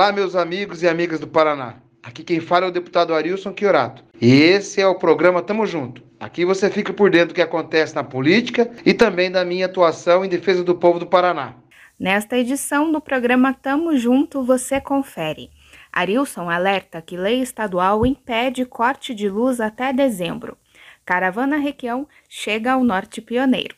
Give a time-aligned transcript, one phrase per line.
[0.00, 1.74] Olá, meus amigos e amigas do Paraná.
[2.02, 4.02] Aqui quem fala é o deputado Arilson Chiorato.
[4.18, 6.02] E esse é o programa Tamo Junto.
[6.18, 10.24] Aqui você fica por dentro do que acontece na política e também da minha atuação
[10.24, 11.52] em defesa do povo do Paraná.
[11.98, 15.50] Nesta edição do programa Tamo Junto, você confere.
[15.92, 20.56] Arilson alerta que lei estadual impede corte de luz até dezembro.
[21.04, 23.74] Caravana Requião chega ao Norte Pioneiro.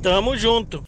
[0.00, 0.84] Tamo junto.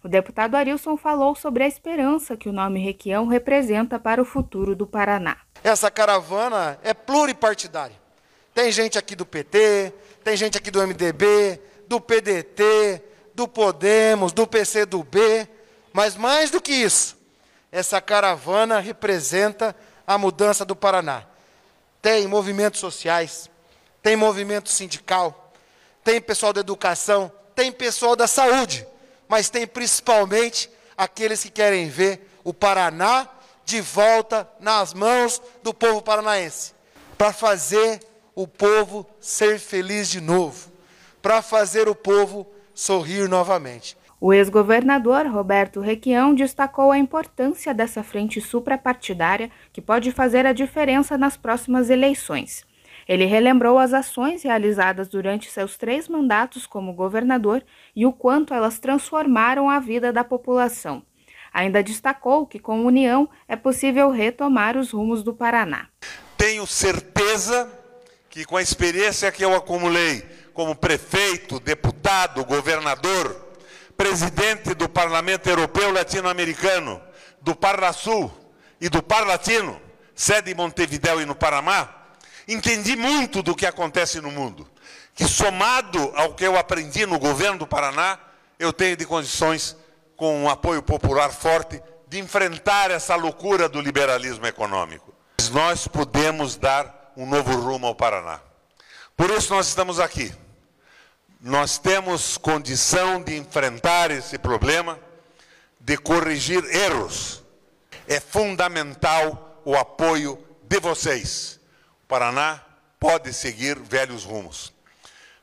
[0.04, 4.76] O deputado Arilson falou sobre a esperança que o nome Requião representa para o futuro
[4.76, 5.38] do Paraná.
[5.64, 7.96] Essa caravana é pluripartidária.
[8.52, 9.94] Tem gente aqui do PT,
[10.24, 13.00] tem gente aqui do MDB, do PDT,
[13.36, 15.48] do Podemos, do PCdoB,
[15.94, 17.16] mas mais do que isso,
[17.72, 19.76] essa caravana representa
[20.06, 21.26] a mudança do Paraná.
[22.02, 23.52] Tem movimentos sociais,
[24.02, 25.54] tem movimento sindical,
[26.04, 28.88] tem pessoal da educação, tem pessoal da saúde
[29.32, 33.26] mas tem principalmente aqueles que querem ver o Paraná
[33.64, 36.74] de volta nas mãos do povo paranaense,
[37.18, 38.02] para fazer
[38.36, 40.70] o povo ser feliz de novo,
[41.22, 43.96] para fazer o povo sorrir novamente.
[44.20, 51.18] O ex-governador Roberto Requião destacou a importância dessa frente suprapartidária que pode fazer a diferença
[51.18, 52.66] nas próximas eleições.
[53.08, 57.64] Ele relembrou as ações realizadas durante seus três mandatos como governador
[57.96, 61.04] e o quanto elas transformaram a vida da população.
[61.54, 65.88] Ainda destacou que com união é possível retomar os rumos do Paraná.
[66.38, 67.70] Tenho certeza
[68.30, 70.24] que com a experiência que eu acumulei
[70.54, 73.50] como prefeito, deputado, governador,
[73.98, 77.02] presidente do Parlamento Europeu Latino-Americano,
[77.42, 78.32] do Parnasul
[78.80, 79.80] e do Parlatino,
[80.16, 81.90] sede em Montevidéu e no Paraná,
[82.54, 84.68] entendi muito do que acontece no mundo,
[85.16, 88.20] que somado ao que eu aprendi no governo do Paraná,
[88.60, 89.76] eu tenho de condições,
[90.16, 95.14] com um apoio popular forte, de enfrentar essa loucura do liberalismo econômico.
[95.52, 98.40] Nós podemos dar um novo rumo ao Paraná.
[99.16, 100.32] Por isso nós estamos aqui.
[101.40, 105.00] Nós temos condição de enfrentar esse problema,
[105.80, 107.42] de corrigir erros.
[108.08, 111.61] É fundamental o apoio de vocês
[112.12, 112.60] Paraná
[113.00, 114.74] pode seguir velhos rumos.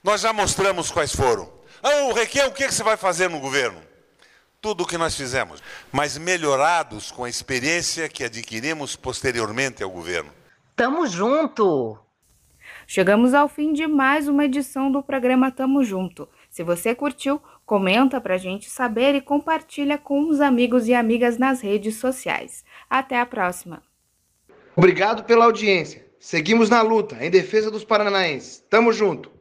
[0.04, 1.50] Nós já mostramos quais foram.
[1.82, 3.80] Ah, o Requião, o que você vai fazer no governo?
[4.60, 10.30] Tudo o que nós fizemos, mas melhorados com a experiência que adquirimos posteriormente ao governo.
[10.76, 11.98] Tamo junto!
[12.86, 16.28] Chegamos ao fim de mais uma edição do programa Tamo Junto.
[16.50, 21.62] Se você curtiu, comenta pra gente saber e compartilha com os amigos e amigas nas
[21.62, 22.62] redes sociais.
[22.90, 23.82] Até a próxima!
[24.76, 26.07] Obrigado pela audiência.
[26.20, 28.64] Seguimos na luta em defesa dos paranaenses.
[28.68, 29.37] Tamo junto.